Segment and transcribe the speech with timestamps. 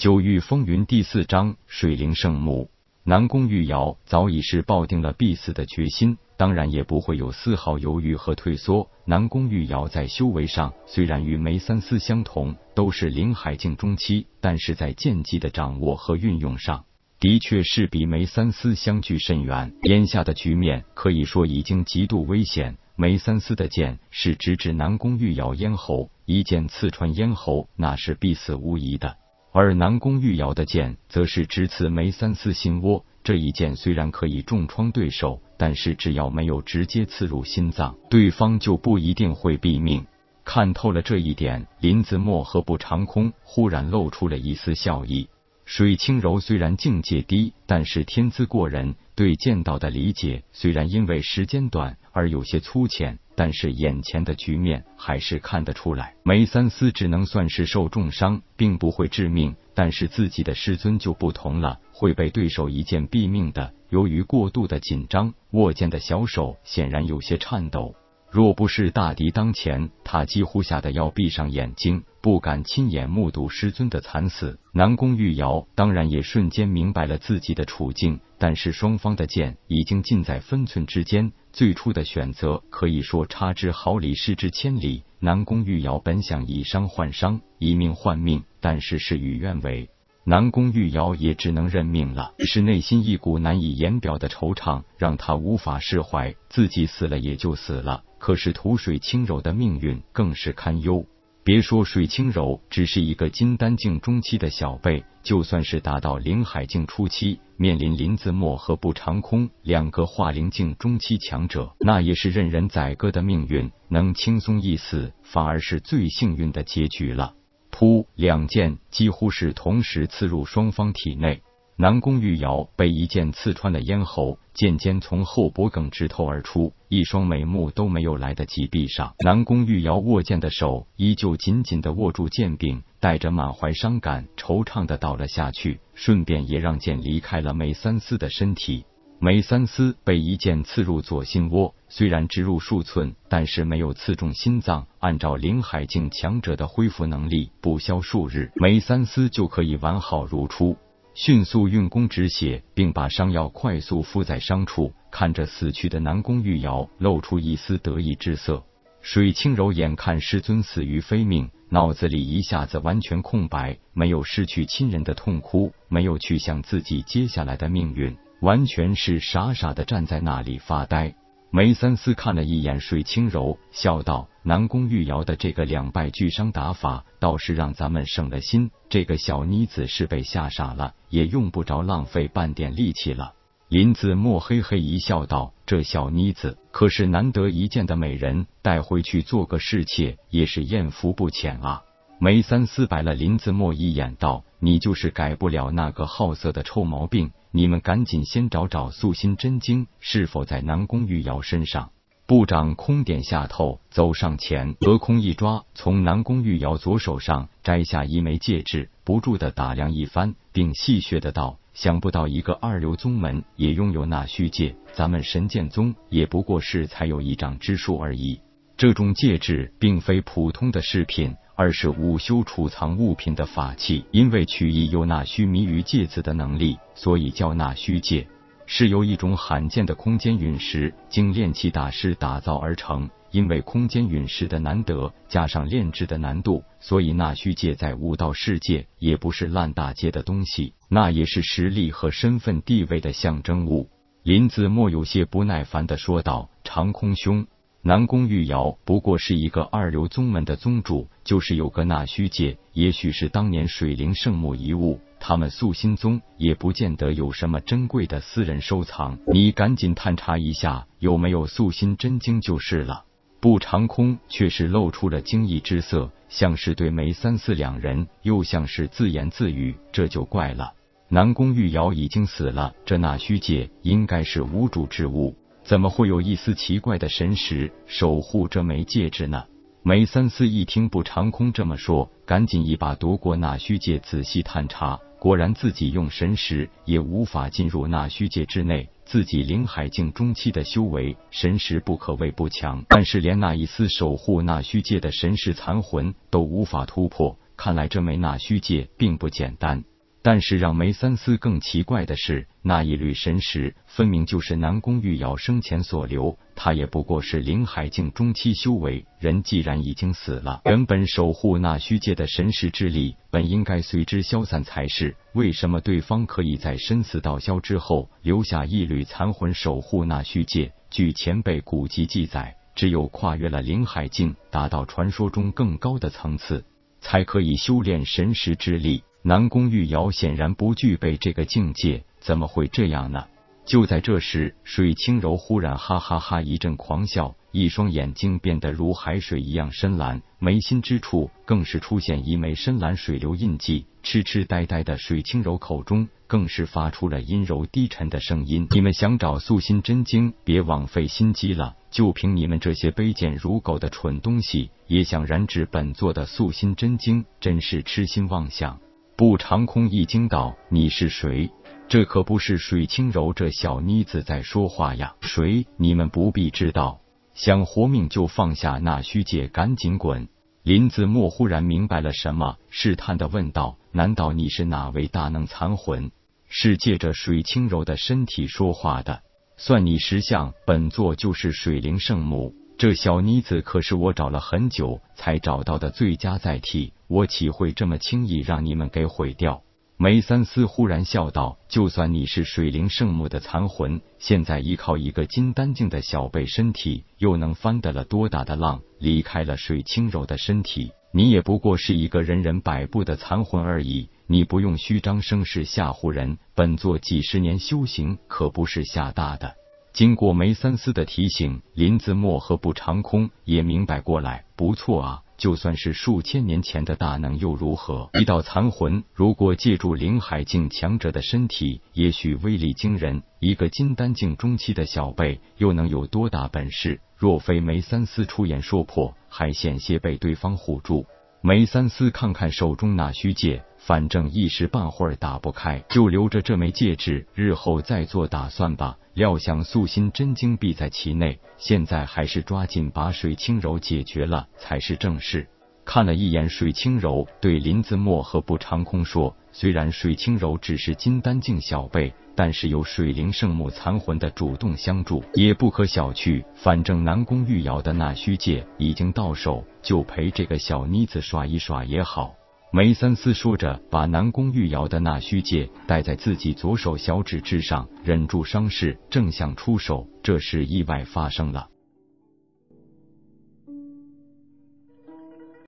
[0.00, 2.70] 九域风云第四章水灵圣母。
[3.04, 8.90] 南宫玉瑶早已是抱定了必死的决心，当然也不会有丝毫犹豫和退缩。
[9.04, 16.86] 南宫玉瑶在修为上虽然与梅三思相同，都是灵海境中期，但是在剑技的掌握和运用上，
[17.18, 19.74] 的确是比梅三思相距甚远。
[19.82, 22.78] 眼下的局面可以说已经极度危险。
[22.96, 29.18] 梅三思的剑是直指南宫玉瑶咽喉，一剑刺穿咽喉，那是必死无疑的。
[29.52, 40.06] 而南宫玉瑶的剑则是直刺梅三思心窝，这一剑虽然可以重创对手，但是只要没有直接刺入心脏，对方就不一定会毙命。
[40.44, 45.28] 看透了这一点，林子墨和不长空忽然露出了一丝笑意。
[45.72, 53.20] 水清柔虽然境界低，但是天资过人，对剑道的理解虽然因为时间短而有些粗浅。
[53.36, 59.54] 但是眼前的局面还是看得出来，梅三思只能算是受重伤，并不会致命。
[59.72, 63.72] 但是自己的师尊就不同了，会被对手一剑毙命的。
[63.90, 67.94] 由于过度的紧张，握剑的小手显然有些颤抖。
[68.30, 74.58] 若不是大敌当前，他几乎吓得要闭上眼睛，不敢亲眼目睹师尊的惨死。
[74.72, 85.02] 南宫玉瑶当然也瞬间明白了自己的处境，但是双方的剑已经近在分寸之间，最初的选择可以说差之毫厘，失之千里。
[85.18, 89.90] 南宫玉瑶本想以伤换伤，以命换命，但是事与愿违。
[90.22, 96.36] 南宫玉瑶也只能认命了，是内心一股难以言表的惆怅，让他无法释怀。
[96.48, 101.04] 自己死了也就死了，可是涂水清柔的命运更是堪忧。
[101.42, 113.72] 别说水清柔只是一个金丹境中期的小辈，就算是达到灵海境初期，面临林子墨和不长空两个化灵境中期强者，那也是任人宰割的命运。
[113.88, 117.34] 能轻松一死，反而是最幸运的结局了。
[117.72, 118.04] 噗！
[118.14, 121.42] 两剑几乎是同时刺入双方体内，
[121.80, 129.14] 南宫玉瑶被一剑刺穿了咽喉，剑尖从后脖梗直透而出，一双美目都没有来得及闭上。
[129.24, 138.84] 南宫玉瑶握剑的手依旧紧紧的握住剑柄，带着满怀伤感、惆怅的倒了下去，顺便也让剑离开了梅三思的身体。
[139.18, 144.86] 梅三思被一剑刺入左心窝，虽然直入数寸，但是没有刺中心脏。
[144.98, 150.76] 按照灵海境强者的恢复能力，不消数日，梅三思就可以完好如初。
[151.14, 158.64] 迅速运功止血，并把伤药快速敷在伤处，看着死去的南宫玉瑶，露出一丝得意之色。
[159.02, 168.16] 水清柔眼看师尊死于非命，脑子里一下子完全空白，没有失去亲人的痛哭，没有去想自己接下来的命运。
[168.40, 171.14] 完全是傻傻的站在那里发呆。
[171.52, 178.70] 梅三思看了一眼水清柔，笑道：“南宫玉瑶的这个两败俱伤打法，倒是让咱们省了心。
[178.88, 183.34] 这个小妮子是被吓傻了，也用不着浪费半点力气了。”
[183.68, 191.82] 林子墨嘿嘿一笑，道：“这小妮子可是难得一见的美人，带回去做个侍妾，也是艳福不浅啊。”
[192.22, 201.92] 梅三思白了林子墨一眼，道：“你就是改不了那个好色的臭毛病。”你们赶紧先找找素心真经是否在南宫玉瑶身上。
[202.26, 218.42] 部长空点下头，走上前，隔空一抓，从南宫玉瑶左手上摘下一枚戒指，不住的打量一番，并戏谑的道：“想不到一个二流宗门也拥有那虚戒，咱们神剑宗也不过是才有一掌之术而已。
[218.76, 228.26] 这种戒指并非普通的饰品。”而是午休储藏物品的法器，因为取意有纳虚弥于芥子的能力，所以叫纳虚戒。
[228.64, 233.10] 是由一种罕见的空间陨石经炼器大师打造而成。
[233.30, 243.90] 因为空间陨石的难得，加上炼制的难度，所以纳虚戒在武道世界也不是烂大街的东西，那也是实力和身份地位的象征物。
[244.22, 247.46] 林子墨有些不耐烦的说道：“长空兄。”
[247.82, 255.00] 南宫玉瑶不过是一个二流宗门的宗主，就是有个纳虚界，也许是当年水灵圣母遗物。
[255.18, 263.04] 他们素心宗也不见得有什么珍贵的私人收藏，你赶紧探查一下有没有素心真经就是了。
[263.40, 269.74] 不长空却是露出了惊异之色，像是对梅三四两人，又像是自言自语。
[269.90, 270.74] 这就怪了，
[271.08, 275.34] 南宫玉瑶已经死了，这纳虚界应该是无主之物。
[275.70, 279.44] 怎么会有一丝奇怪的神识守护这枚戒指呢？
[279.84, 284.98] 梅三思一听不长空这么说，赶紧一把夺过那虚界，仔细探查。
[285.20, 288.90] 果然自己用神识也无法进入那虚界之内。
[289.04, 297.38] 自己灵海境中期的修为，神识不可谓不强，但是连那一丝守护那虚界的神识残魂都无法突破。
[297.56, 299.84] 看来这枚那虚界并不简单。
[300.22, 306.38] 但是让梅三思更奇怪的是，那一缕神识分明就是南宫玉瑶生前所留。
[306.54, 315.16] 他也不过是灵海境中期修为，人既然已经死了， 原本守护那虚界的神识之力本应该随之消散才是。
[315.32, 320.70] 为什么对方可以在身死道消之后留下一缕残魂守护那虚界？
[320.90, 326.62] 据前辈古籍记载，只有跨越了灵海境，达到传说中更高的层次，
[327.00, 329.02] 才可以修炼神识之力。
[329.22, 333.26] 南宫玉瑶显然不具备这个境界，怎么会这样呢？
[333.66, 343.84] 就在这时，水清柔忽然哈哈哈一阵狂笑，一双眼睛变得如海水一样深蓝，眉心之处更是出现一枚深蓝水流印记。
[344.02, 351.76] 痴痴呆呆的水清柔口中更是发出了阴柔低沉的声音：“你们想找素心真经，别枉费心机了。
[351.90, 358.80] 就凭你们这些卑贱如狗的蠢东西，也想染指本座的素心真经，真是痴心妄想。”
[359.20, 361.50] 步长空一惊道：“你是谁？
[361.88, 365.14] 这可不是水清柔这小妮子在说话呀！
[365.20, 365.66] 谁？
[365.76, 367.02] 你们不必知道。
[367.34, 370.26] 想活命就放下那虚界，赶紧滚！”
[370.64, 376.10] 林子墨忽然明白了什么，试探的问道：“难道你是哪位大能残魂？
[376.48, 379.20] 是借着水清柔的身体说话的？
[379.58, 389.62] 算你识相，本座就是水灵圣母。”这小妮子可是我找了很久才找到的最佳载体，我岂会这么轻易让你们给毁掉？
[389.98, 398.80] 梅三思忽然笑道：“就算你是水灵圣母的残魂，现在依靠一个金丹境的小辈身体，又能翻得了多大的浪？
[398.98, 404.08] 离开了水清柔的身体，你也不过是一个人人摆布的残魂而已。
[404.26, 409.56] 你不用虚张声势吓唬人，本座几十年修行可不是吓大的。”
[409.92, 414.44] 经过梅三思的提醒，林子墨和不长空也明白过来。
[414.56, 418.08] 不错啊，就算是数千年前的大能又如何？
[418.14, 423.22] 一道残魂，如果借助灵海境强者的身体，也许威力惊人。
[423.40, 427.00] 一个金丹境中期的小辈，又能有多大本事？
[427.16, 431.04] 若非梅三思出言说破，还险些被对方唬住。
[431.42, 433.64] 梅三思看看手中那虚戒。
[433.80, 438.96] 反正一时半会儿打不开，就留着这枚戒指，日后再做打算吧。
[439.14, 445.48] 料想素心真经必在其内，现在还是抓紧把水清柔解决了才是正事。
[445.84, 456.44] 看了一眼水清柔，对林子墨和不长空说：“虽然水清柔只是金丹境小辈，但是有水灵圣母残魂的主动相助，也不可小觑。
[456.54, 462.34] 反正南宫玉瑶的那虚戒已经到手，就陪这个小妮子耍一耍也好。”
[462.72, 471.69] 梅三思说着，把南宫玉瑶的那虚戒戴在自己左手小指之上，忍住伤势，正想出手，这时意外发生了。